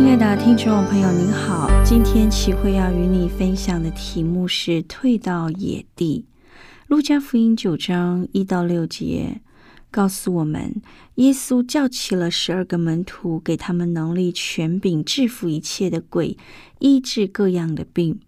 [0.00, 1.68] 亲爱的听众朋友，您好。
[1.84, 6.24] 今天齐慧要与你分享的题目是“退到野地”。
[6.88, 9.42] 路加福音九章一到六节
[9.90, 10.80] 告诉我们，
[11.16, 16.38] 耶稣叫起了十二个门徒，给他们能力、权柄，制服一切的鬼，
[16.78, 18.20] 医治各样的病，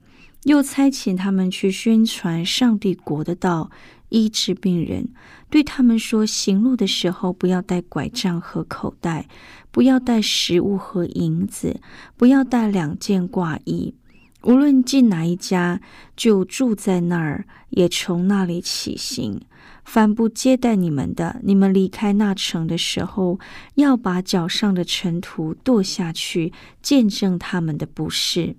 [0.43, 3.71] 又差遣他们去宣传上帝国的道。
[4.11, 5.09] 医治病人，
[5.49, 9.27] 对他们说：行路的时候不要带拐杖和口袋，
[9.73, 11.81] 不要带食物和银子，
[12.17, 13.95] 不要带两件挂衣。
[14.43, 15.81] 无论进哪一家，
[16.17, 19.41] 就住在那儿，也从那里起行。
[19.85, 23.41] 凡不接待你们的，你们离开那城的时候，
[23.77, 28.57] 要把脚上的尘土跺下去，见证他们的不是。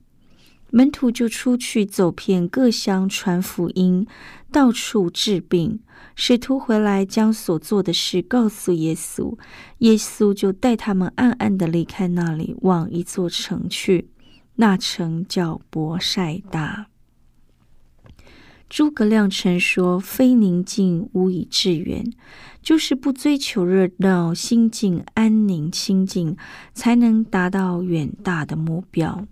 [0.75, 4.07] 门徒就出去走遍各乡传福音，
[4.51, 5.79] 到处治病。
[6.15, 9.37] 使徒回来将所做的事告诉耶稣，
[9.79, 14.09] 耶稣就带他们暗暗的离开那里，往一座城去。
[14.55, 16.87] 那城叫博塞大。
[18.67, 22.11] 诸葛亮曾说：“非宁静无以致远，
[22.63, 26.35] 就是不追求热闹，心静安宁清静，
[26.73, 29.27] 才能达到远大的目标。”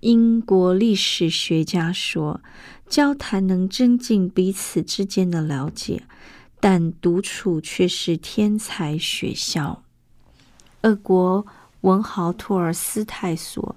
[0.00, 2.40] 英国历史学家说
[2.88, 6.04] ：“交谈能增进彼此之间的了解，
[6.60, 9.82] 但独处却是天才学校。”
[10.82, 11.44] 俄国
[11.80, 13.74] 文豪托尔斯泰说：“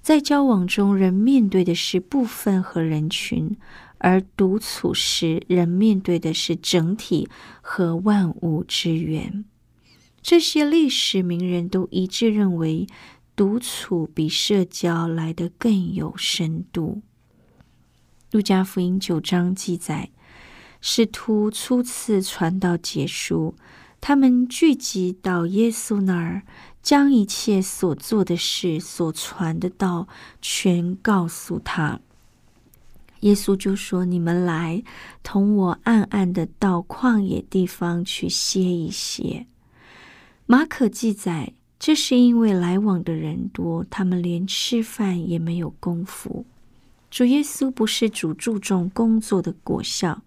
[0.00, 3.56] 在交往中，人面对的是部分和人群，
[3.98, 7.28] 而独处时，人面对的是整体
[7.60, 9.44] 和万物之源。”
[10.22, 12.86] 这些历史名人都一致认为。
[13.36, 17.02] 独处比社交来得更有深度。
[18.30, 20.10] 路加福音九章记载，
[20.80, 23.54] 使徒初次传道结束，
[24.00, 26.44] 他们聚集到耶稣那儿，
[26.82, 30.08] 将一切所做的事、所传的道
[30.40, 32.00] 全告诉他。
[33.20, 34.82] 耶稣就说：“你们来，
[35.22, 39.46] 同我暗暗的到旷野地方去歇一歇。”
[40.46, 41.52] 马可记载。
[41.78, 46.44] 这是因为来往的人多，他们连吃饭也没有功夫。
[47.10, 50.22] 主耶稣不是主注重工作的果效，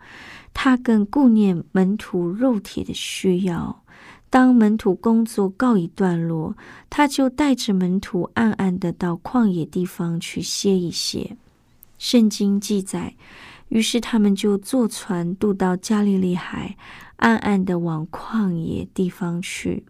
[0.53, 3.83] 他更顾念门徒肉体的需要。
[4.29, 6.55] 当门徒工作告一段落，
[6.89, 11.35] 他就带着门徒暗暗的到旷野地方去歇一歇。
[11.97, 13.15] 圣经记载，
[13.69, 16.77] 于是他们就坐船渡到加利利海，
[17.17, 19.83] 暗暗的往旷野地方去。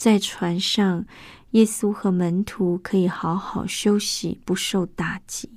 [0.00, 1.04] 在船上，
[1.50, 5.50] 耶稣和门徒可以好好休息，不受打击。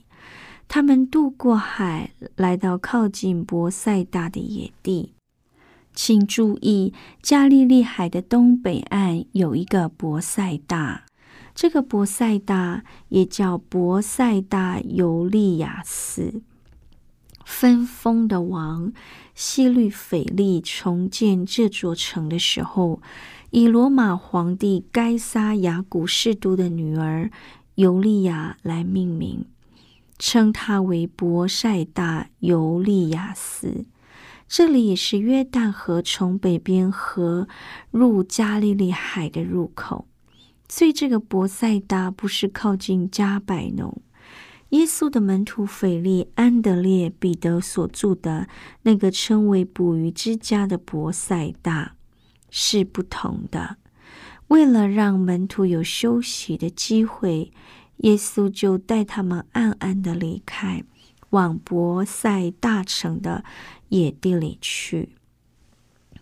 [0.68, 5.14] 他们渡过海，来到靠近博塞大的野地。
[5.94, 11.06] 请注意，加利利海的东北岸有一个博塞大，
[11.56, 16.42] 这个博塞大也叫博塞大尤利亚斯。
[17.46, 18.92] 分封的王
[19.34, 23.02] 希律斐利重建这座城的时候。
[23.56, 27.30] 以罗马皇帝该撒雅古士都的女儿
[27.76, 29.46] 尤利亚来命名，
[30.18, 33.86] 称她为博塞大尤利亚斯。
[34.48, 37.48] 这里也是约旦河从北边河
[37.92, 40.08] 入加利利海的入口。
[40.68, 44.02] 所以，这个博塞大不是靠近加百农。
[44.70, 48.48] 耶稣的门徒腓力、安德烈、彼得所住的
[48.82, 51.94] 那个称为捕鱼之家的博塞大。
[52.56, 53.78] 是不同的。
[54.50, 57.52] 为了让门徒有休息的机会，
[57.98, 60.84] 耶稣就带他们暗暗的离开，
[61.32, 63.44] 往博塞大城的
[63.90, 65.10] 野地里去。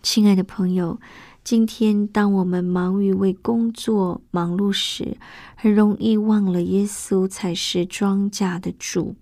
[0.02, 0.98] 亲爱的朋友，
[1.44, 5.18] 今天当我们忙于为工作忙碌时，
[5.54, 9.16] 很容易忘了耶稣才是庄稼的主。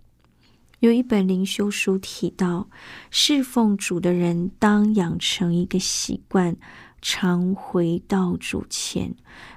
[0.79, 2.71] 有一本灵修书提到，
[3.11, 6.57] 侍奉主的人当养成一个习惯，
[7.03, 9.15] 常回到主前，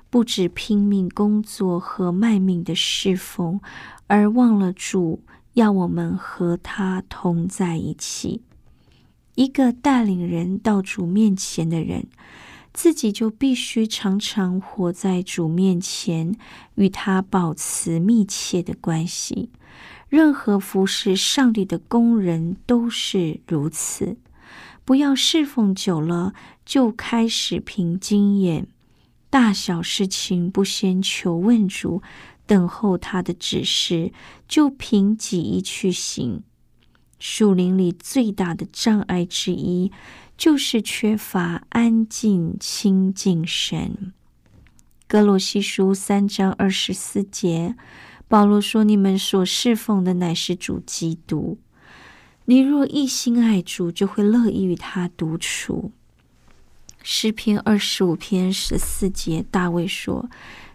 [0.09, 3.59] 不止拼命工作和卖命的侍奉，
[4.07, 5.23] 而忘了主
[5.53, 8.41] 要我们和他同在一起。
[9.35, 12.05] 一个带领人到主面前的人，
[12.71, 16.35] 自己就必须常常活在主面前，
[16.75, 19.49] 与他保持密切的关系。
[20.07, 24.17] 任何服侍上帝的工人都是如此。
[24.85, 26.33] 不要侍奉久了
[26.65, 28.67] 就开始凭经验，
[29.29, 32.01] 大小事情不先求问主，
[32.45, 34.11] 等候他的指示，
[34.47, 36.43] 就凭己意去行。
[37.17, 39.91] 树林里最大的障碍之一，
[40.37, 44.11] 就是缺乏安静亲近神。
[45.07, 47.75] 哥罗西书三章二十四节。
[48.27, 51.59] 保罗说：“你们所侍奉的乃是主基督。
[52.45, 55.91] 你若一心爱主，就会乐意与他独处。”
[57.01, 60.29] 诗篇二十五篇十四节，大卫说：“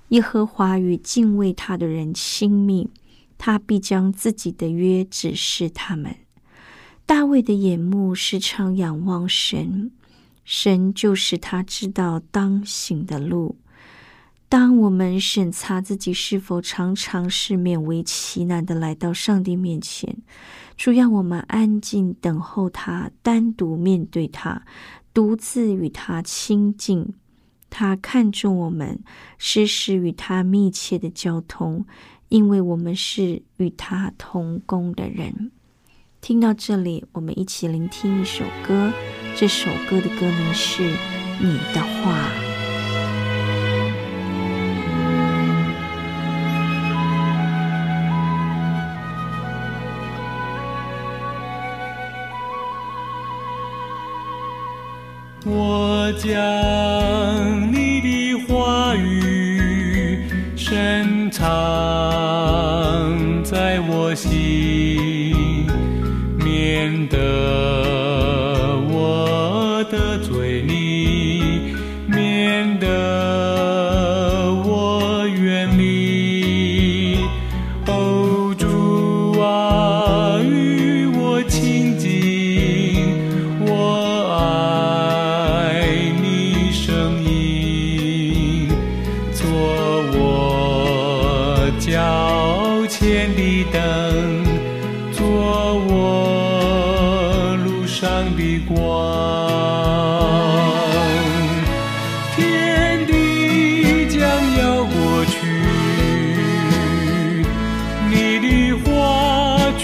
[0.08, 2.88] 耶和华与敬畏他的人亲密，
[3.38, 6.16] 他必将自己的约指示他们。”
[7.06, 9.90] 大卫的眼目时常仰望神，
[10.44, 13.56] 神就是他知道当行的路。
[14.48, 20.16] 当我们审查自己是否常常是勉为其难的来到上帝面前，
[20.74, 24.62] 主要我们安静等候他，单独面对他，
[25.12, 27.14] 独自与他亲近。
[27.68, 28.98] 他看重我们，
[29.36, 31.84] 时时与他密切的交通，
[32.30, 35.50] 因为我们是与他同工的人。
[36.22, 38.90] 听到这里，我们一起聆听一首歌。
[39.36, 40.82] 这首歌的歌名是
[41.38, 42.30] 《你的话》。
[55.50, 56.28] 我将
[57.72, 60.20] 你的话语
[60.54, 61.42] 深藏
[63.42, 64.47] 在我心，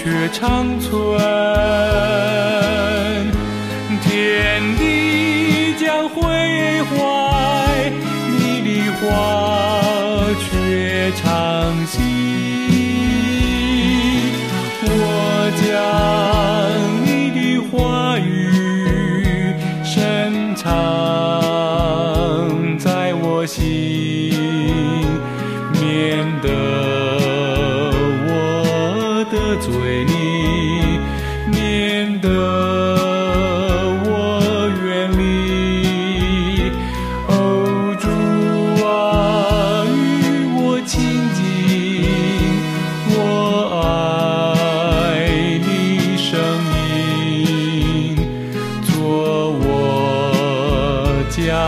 [0.05, 1.19] 却长存。
[4.03, 6.21] 天地将毁
[6.83, 7.91] 坏，
[8.37, 8.69] 你的
[9.01, 9.01] 话
[10.39, 12.14] 却长新。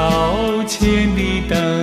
[0.09, 1.13] 脚前
[1.49, 1.76] 的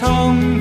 [0.00, 0.59] 长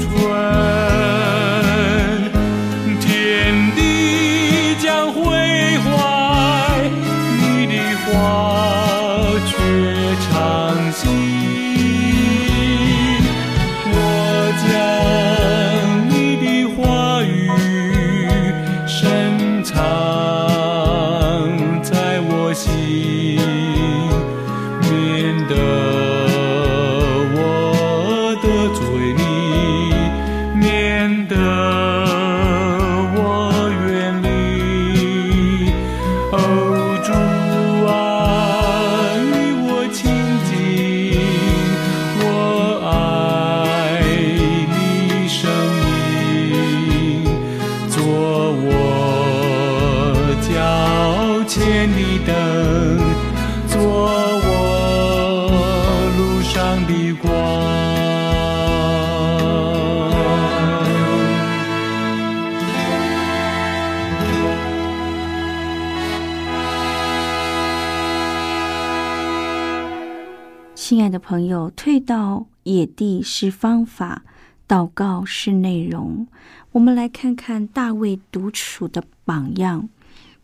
[71.30, 74.24] 朋友，退到野地是方法，
[74.68, 76.26] 祷告是内容。
[76.72, 79.90] 我们来看看大卫独处的榜样。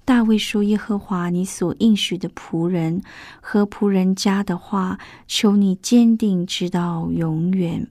[0.06, 3.02] 大卫说：“耶和华，你所应许的仆人
[3.42, 7.88] 和仆人家的话，求你坚定直到永远。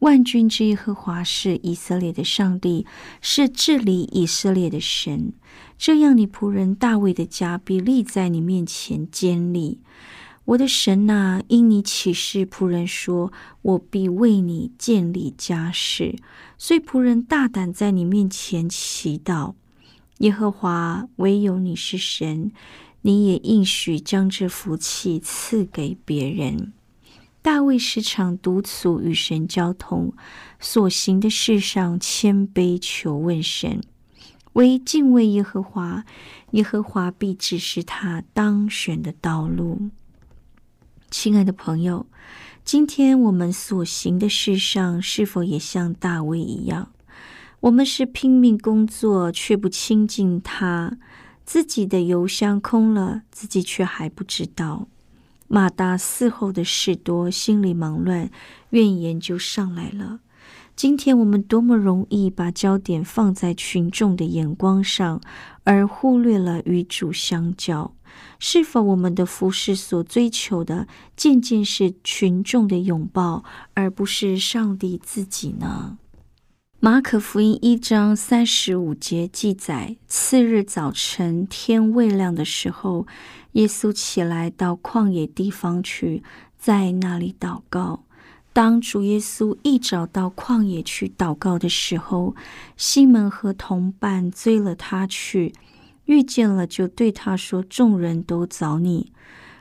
[0.00, 2.84] 万军之耶和华是以色列的上帝，
[3.22, 5.32] 是治理以色列的神。
[5.78, 9.80] 这样，你仆人大卫的家必立在你面前坚立。”
[10.44, 13.32] 我的神呐、因你启示仆人说，
[13.62, 16.16] 我必为你建立家室，
[16.58, 19.54] 所以仆人大胆在你面前祈祷。
[20.18, 22.52] 耶和华，唯有你是神，
[23.02, 26.72] 你也应许将这福气赐给别人。
[27.40, 30.12] 大卫时常独处与神交通，
[30.60, 33.80] 所行的事上谦卑求问神，
[34.52, 36.04] 唯敬畏耶和华，
[36.52, 39.90] 耶和华必指示他当选的道路。
[41.12, 42.06] 亲爱的朋友，
[42.64, 46.90] 今天我们所行的事上，是否也像大卫一样？
[47.60, 50.96] 我们是拼命工作，却不亲近他；
[51.44, 54.88] 自己的油箱空了，自己却还不知道。
[55.48, 58.30] 马达伺候的事多，心里忙乱，
[58.70, 60.20] 怨言就上来了。
[60.74, 65.20] 今天我们多么容易把焦点放在群众的眼光上，
[65.64, 67.94] 而忽略了与主相交。
[68.38, 70.86] 是否我们的服饰所追求的，
[71.16, 75.98] 渐渐是群众的拥抱，而不是上帝自己呢？
[76.80, 83.06] 马可福音一章三十五节记载：次日早晨天未亮的时候，
[83.52, 86.24] 耶稣起来到旷野地方去，
[86.58, 88.04] 在那里祷告。
[88.52, 92.36] 当主耶稣一早到旷野去祷告的时候，
[92.76, 95.54] 西门和同伴追了他去。
[96.04, 99.12] 遇见了，就对他说：“众人都找你。”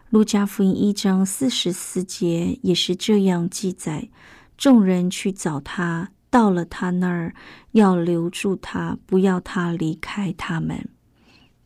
[0.10, 4.10] 路加福音一章四十四节也是这样记载：
[4.58, 7.34] 众人去找他，到了他那儿，
[7.72, 10.90] 要留住他，不要他离开他们。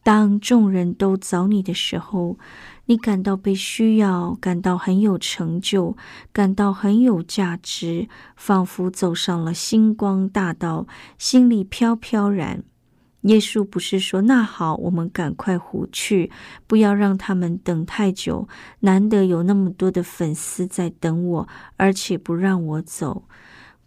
[0.05, 2.38] 当众人都找你的时候，
[2.85, 5.97] 你感到被需要，感到很有成就，
[6.31, 10.85] 感到很有价值，仿佛走上了星光大道，
[11.17, 12.63] 心里飘飘然。
[13.21, 16.29] 耶稣不是说：“那好，我们赶快回去，
[16.67, 18.47] 不要让他们等太久。
[18.81, 21.47] 难得有那么多的粉丝在等我，
[21.77, 23.24] 而且不让我走。”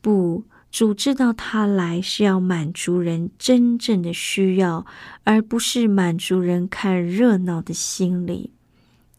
[0.03, 4.85] 不，主知道他来是要满足人真正的需要，
[5.25, 8.53] 而不是满足人看热闹的心理。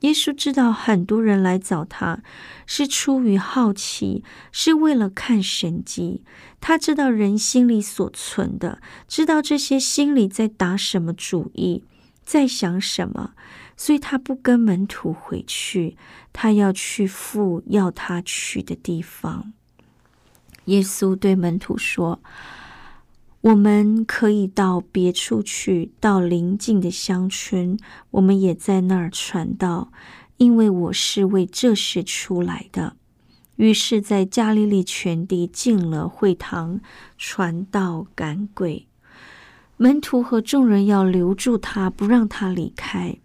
[0.02, 2.22] 耶稣知道很多人来找他
[2.66, 6.24] 是出于好奇，是为了看神迹。
[6.62, 11.84] 他知道人心里所存的，知道这些心里在打什么主意，
[12.24, 13.34] 在想什么，
[13.76, 15.98] 所以他不跟门徒回去，
[16.32, 19.52] 他要去父要他去的地方。
[20.70, 22.20] 耶稣对门徒说。
[23.42, 27.80] 我们可以到别处去，到邻近的乡村，
[28.12, 29.94] 我们也在那儿传道，
[30.36, 32.98] 因为我是为这事出来的。
[33.56, 36.82] 于是，在加利利全地进了会堂，
[37.18, 38.88] 传道赶鬼。
[39.78, 43.20] 门徒和众人要留住他，不让他离开。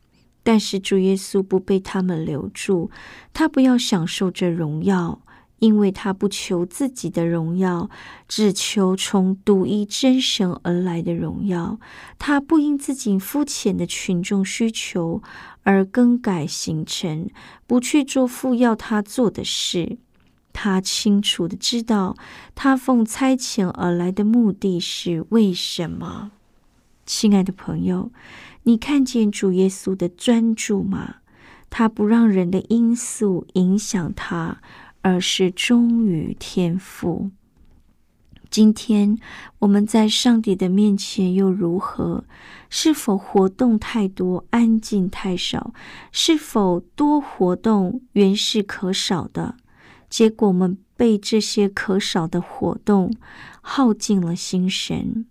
[0.44, 2.88] 但是主耶稣不被他们留住，
[3.32, 5.23] 他不要享受这荣耀。
[5.58, 7.88] 因为他不求自己的荣耀，
[8.28, 11.78] 只求从独一真神而来的荣耀。
[12.18, 15.22] 他不因自己肤浅的群众需求
[15.62, 17.30] 而更改行程，
[17.66, 19.98] 不去做父要他做的事。
[20.52, 22.16] 他清楚的知道，
[22.54, 26.30] 他奉差遣而来的目的是为什么。
[27.06, 28.12] 亲爱的朋友，
[28.62, 31.16] 你看见主耶稣的专注吗？
[31.68, 34.62] 他不让人的因素影响他，
[35.04, 37.30] 而是忠于天赋。
[38.48, 39.18] 今天
[39.58, 42.24] 我们在上帝的面前又如何？
[42.70, 45.74] 是否活动太多，安静太少？
[46.10, 49.56] 是否多活动，原是可少的？
[50.08, 53.12] 结果我们被这些可少的活动
[53.60, 55.26] 耗尽了心神。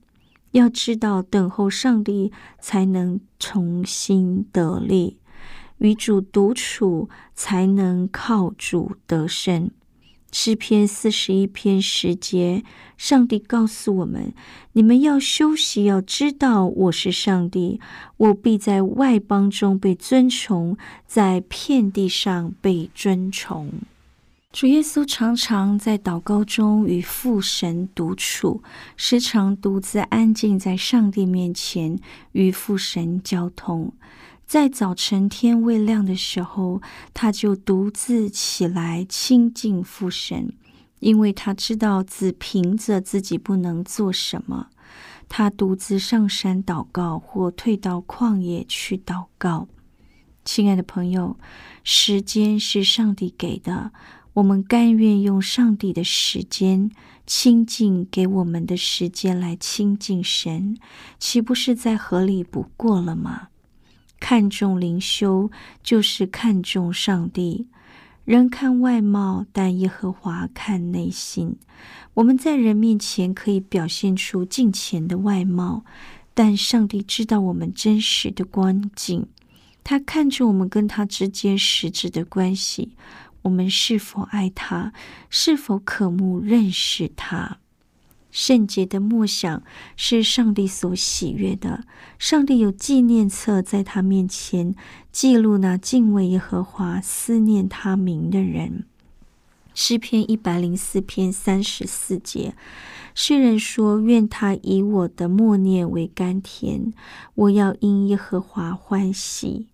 [0.52, 5.18] 要知道，等候上帝才能重新得力，
[5.84, 9.70] 与主独处才能靠主得胜。
[10.32, 12.64] 诗篇四十一篇十节，
[12.98, 14.34] 上帝告诉我们：
[14.72, 17.82] 你们要休息，要知道我是上帝，
[18.18, 23.70] 我必在外邦中被尊崇，在遍地上被尊崇。
[24.54, 28.64] 主耶稣常常在祷告中与父神独处，
[28.96, 32.00] 时常独自安静在上帝面前
[32.32, 33.92] 与父神交通。
[34.46, 36.82] 在早晨天未亮的时候，
[37.14, 40.54] 他就独自起来亲近父神，
[41.00, 44.68] 因为他知道只凭着自己不能做什么。
[45.28, 49.68] 他独自上山祷告，或退到旷野去祷告。
[50.46, 51.38] 亲爱的朋友，
[51.84, 53.92] 时间是上帝给的，
[54.34, 56.92] 我们甘愿用上帝的时间
[57.26, 60.78] 亲近给我们的时间来亲近神，
[61.18, 63.48] 岂不是再合理不过了吗？
[64.24, 65.52] 看重灵修，
[65.84, 67.68] 就是看重上帝。
[68.24, 71.58] 人看外貌，但耶和华看内心。
[72.14, 75.84] 我们在人面前可以表现出敬虔的外貌，
[76.34, 79.28] 但上帝知道我们真实的光景。
[79.84, 82.96] 他看着我们跟他之间实质的关系，
[83.42, 84.94] 我们是否爱他，
[85.30, 87.58] 是否渴慕认识他。
[88.34, 89.62] 圣洁的默想
[89.96, 91.86] 是上帝所喜悦的。
[92.18, 94.74] 上帝有纪念册在他面前
[95.12, 98.86] 记录那敬畏耶和华、思念他名的人。
[99.76, 102.56] 诗篇一百零四篇三十四节，
[103.14, 106.92] 诗人说：“愿他以我的默念为甘甜，
[107.36, 109.68] 我要因耶和华欢喜。”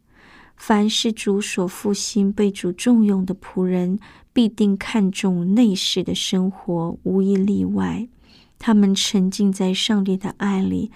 [0.58, 3.98] 凡是主所复兴、被主重用的仆人，
[4.34, 8.10] 必定看重内室的生活，无一例外。
[8.60, 10.92] 他们沉浸在上帝的爱里，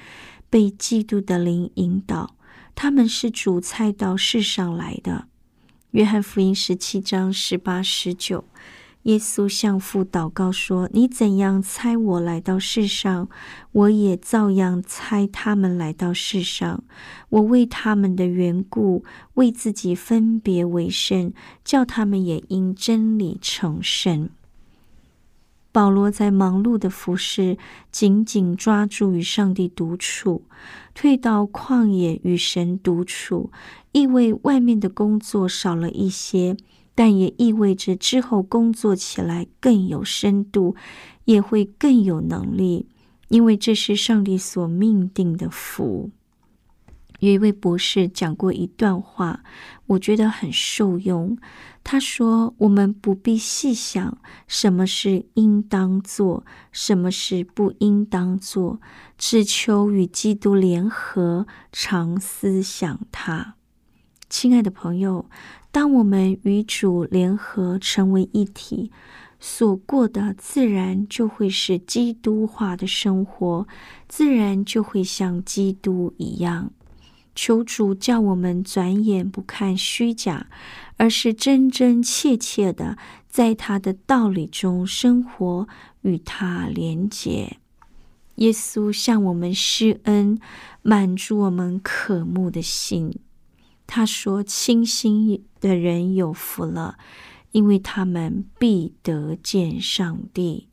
[0.49, 2.35] 被基督的灵引导。
[2.75, 5.27] 他们是主菜到世上来的。
[5.91, 8.45] 约翰福音十七章十八、十九，
[9.03, 13.29] 耶稣向父祷告说：“你怎样猜我来到世上，
[13.71, 16.83] 我也照样猜他们来到世上。
[17.29, 21.31] 我为他们的缘故，为自己分别为圣，
[21.63, 24.29] 叫他们也因真理成圣。”
[25.73, 27.57] 保罗在忙碌的服侍，
[27.91, 30.43] 紧紧抓住与上帝独处，
[30.93, 33.51] 退到旷野与神独处，
[33.91, 36.55] 意味外面的工作少了一些，
[36.93, 40.75] 但也意味着之后工作起来更有深度，
[41.25, 42.85] 也会更有能力，
[43.29, 46.11] 因为这是上帝所命定的福。
[47.23, 49.45] 有一位博士讲过一段话，
[49.87, 51.37] 我觉得很受用。
[51.81, 58.81] 他说：“我们不必细想什么是应当做，什么是不应当做，
[59.17, 63.55] 只求与基督联合，常思想他。”
[64.29, 65.29] 亲爱的朋友，
[65.71, 68.91] 当我们与主联合成为一体，
[69.39, 73.65] 所过的自然就会是基督化的生活，
[74.09, 76.73] 自然就会像基督一样。
[77.35, 80.47] 求主叫我们转眼不看虚假，
[80.97, 85.67] 而是真真切切的在他的道理中生活，
[86.01, 87.57] 与他连结。
[88.35, 90.39] 耶稣向我们施恩，
[90.81, 93.19] 满足我们渴慕的心。
[93.85, 96.97] 他说：“清心的人有福了，
[97.51, 100.67] 因为他们必得见上帝。”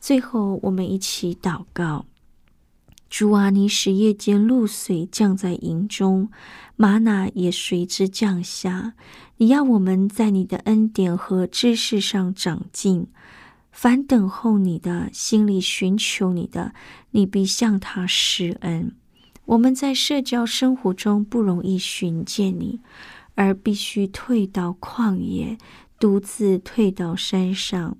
[0.00, 2.04] 最后，我们一起祷告。
[3.12, 6.30] 主啊，你使夜间露水降在营中，
[6.76, 8.94] 玛瑙也随之降下。
[9.36, 13.08] 你要我们在你的恩典和知识上长进。
[13.70, 16.72] 凡等候你的，心里寻求你的，
[17.10, 18.94] 你必向他施恩。
[19.44, 22.80] 我们在社交生活中不容易寻见你，
[23.34, 25.58] 而必须退到旷野，
[25.98, 27.98] 独自退到山上。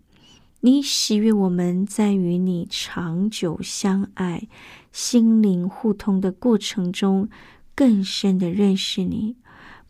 [0.65, 4.49] 你喜悦我们在与你长久相爱。
[4.93, 7.29] 心灵互通的过程中，
[7.75, 9.37] 更深的认识你，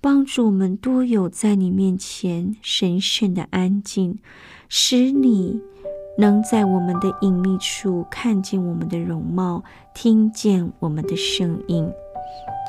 [0.00, 4.18] 帮助我们多有在你面前神圣的安静，
[4.68, 5.60] 使你
[6.18, 11.90] 能在我们的隐秘处看见我们的容貌，听见我们的声音。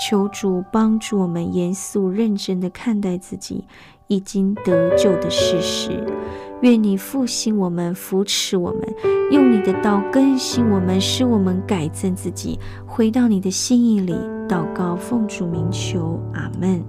[0.01, 3.63] 求主帮助我们严肃认真的看待自己
[4.07, 6.03] 已经得救的事实。
[6.63, 8.81] 愿你复兴我们，扶持我们，
[9.31, 14.15] 用你的道更新我们，使我们改正自己，回到你的心意里。
[14.47, 16.81] 祷告，奉主名求，阿门。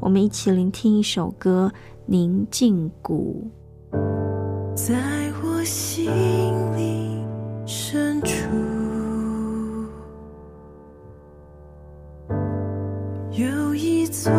[0.00, 1.70] 我们一起聆听一首歌，
[2.06, 3.46] 《宁静谷》。
[4.74, 4.94] 在
[5.44, 6.06] 我心
[6.74, 7.22] 里
[7.66, 8.46] 深处，
[13.32, 14.32] 有一座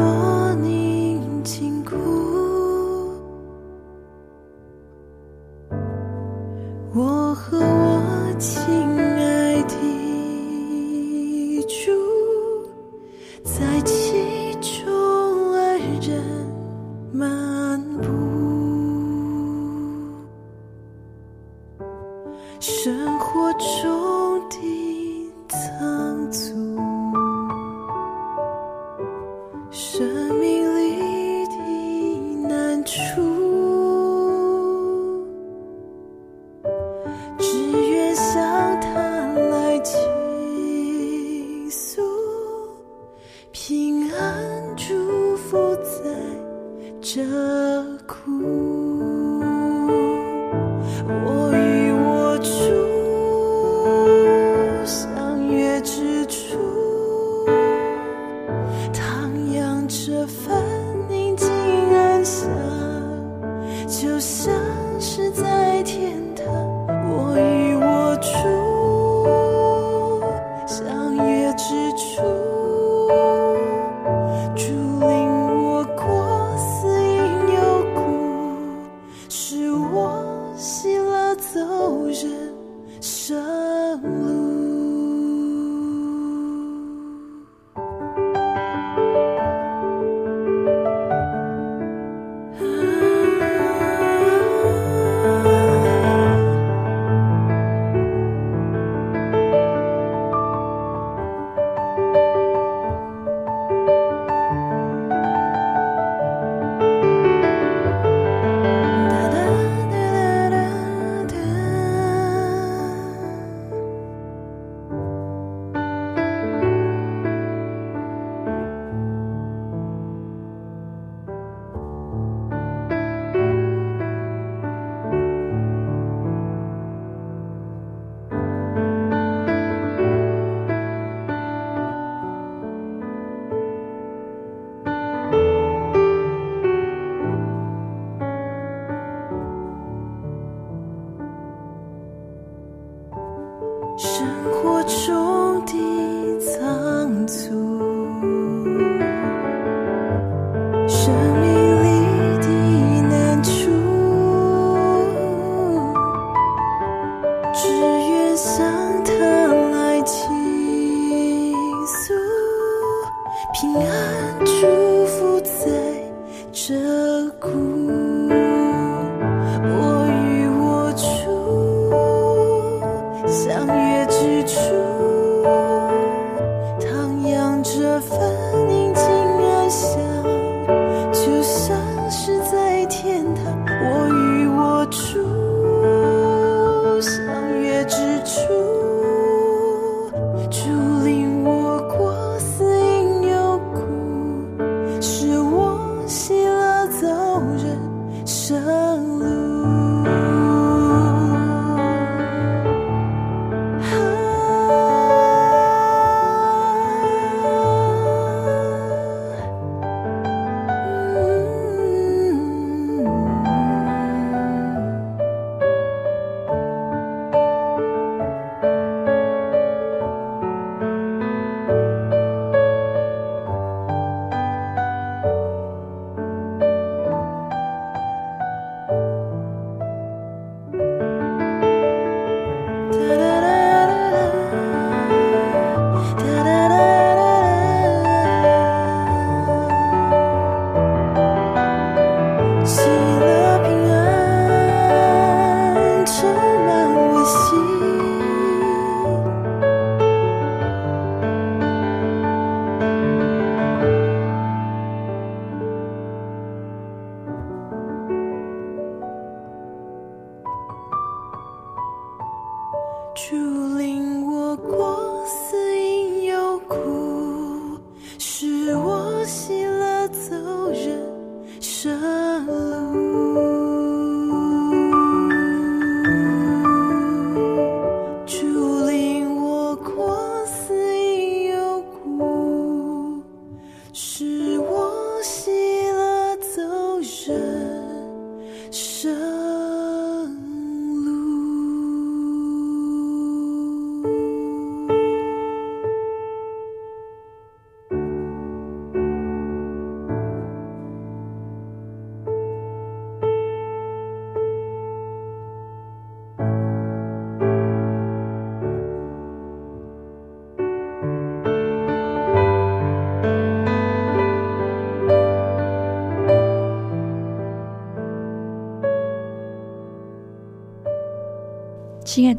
[163.59, 164.18] 平安。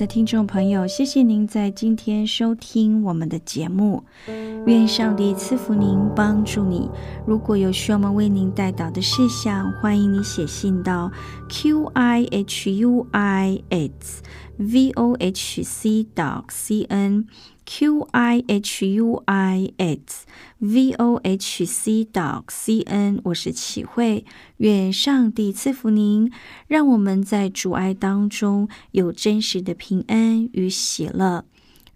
[0.00, 4.02] 的听众朋友，谢谢您在今天收听我们的节目。
[4.64, 6.88] 愿上帝赐福您，帮助你。
[7.26, 11.12] 如果有需要我们为您带导的事项，欢迎你写信到
[11.50, 14.22] q i h u i s
[14.56, 17.26] v o h c dot c n
[17.66, 20.24] q i h u i s
[20.61, 23.20] v o h c dot c n。
[23.25, 24.25] 我是启慧，
[24.59, 26.31] 愿上帝赐福您，
[26.68, 31.44] 让我们在主爱当中有真实的平安与喜乐。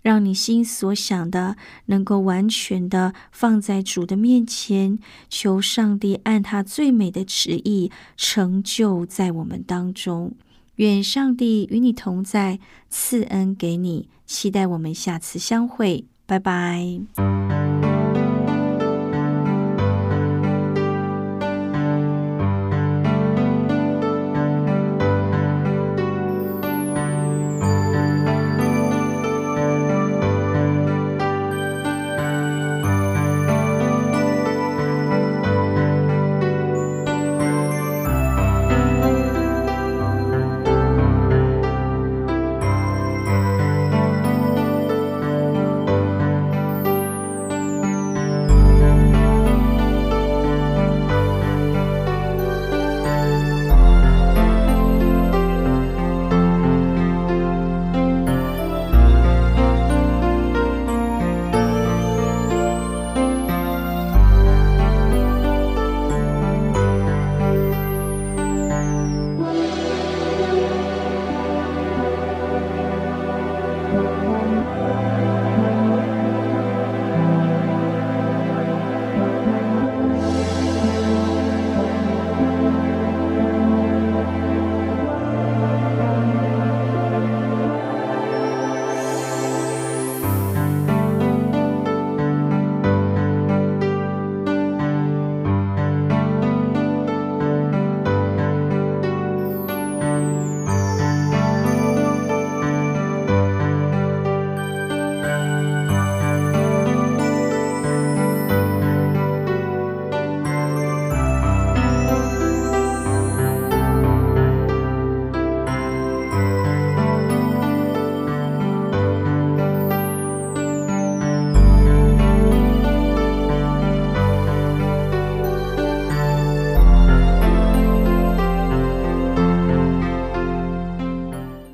[0.00, 4.98] 让你心所想的能够完全的放在主的面前，
[5.30, 10.34] 求上帝按他最美的旨意成就在我们当中。
[10.76, 12.58] 愿上帝与你同在，
[12.90, 14.08] 赐恩给你。
[14.26, 17.00] 期待我们下次相会，拜拜。